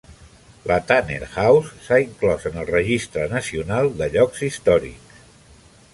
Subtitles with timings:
[0.69, 5.25] La Tanner House s'ha inclòs en el Registre nacional de llocs històrics.